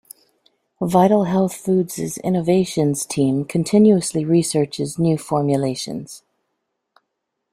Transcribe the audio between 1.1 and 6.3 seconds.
Health Foods' innovations team continuously researches new formulations.